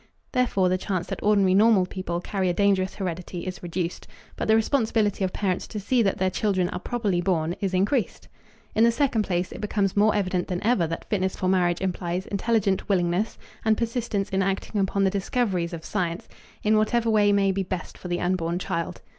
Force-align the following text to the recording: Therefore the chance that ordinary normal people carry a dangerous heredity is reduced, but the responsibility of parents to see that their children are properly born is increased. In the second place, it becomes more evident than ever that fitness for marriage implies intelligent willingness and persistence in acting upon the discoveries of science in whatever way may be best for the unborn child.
Therefore 0.31 0.67
the 0.67 0.79
chance 0.79 1.05
that 1.05 1.21
ordinary 1.21 1.53
normal 1.53 1.85
people 1.85 2.19
carry 2.21 2.49
a 2.49 2.55
dangerous 2.55 2.95
heredity 2.95 3.45
is 3.45 3.61
reduced, 3.61 4.07
but 4.35 4.47
the 4.47 4.55
responsibility 4.55 5.23
of 5.23 5.31
parents 5.31 5.67
to 5.67 5.79
see 5.79 6.01
that 6.01 6.17
their 6.17 6.31
children 6.31 6.69
are 6.69 6.79
properly 6.79 7.21
born 7.21 7.55
is 7.59 7.71
increased. 7.75 8.27
In 8.73 8.83
the 8.83 8.91
second 8.91 9.21
place, 9.25 9.51
it 9.51 9.61
becomes 9.61 9.95
more 9.95 10.15
evident 10.15 10.47
than 10.47 10.63
ever 10.65 10.87
that 10.87 11.05
fitness 11.07 11.35
for 11.35 11.47
marriage 11.47 11.81
implies 11.81 12.25
intelligent 12.25 12.89
willingness 12.89 13.37
and 13.63 13.77
persistence 13.77 14.31
in 14.31 14.41
acting 14.41 14.81
upon 14.81 15.03
the 15.03 15.11
discoveries 15.11 15.71
of 15.71 15.85
science 15.85 16.27
in 16.63 16.77
whatever 16.77 17.11
way 17.11 17.31
may 17.31 17.51
be 17.51 17.61
best 17.61 17.95
for 17.95 18.07
the 18.07 18.19
unborn 18.19 18.57
child. 18.57 19.01